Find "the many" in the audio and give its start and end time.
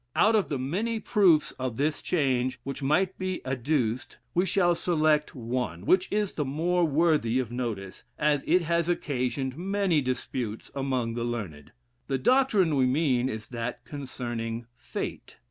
0.49-0.99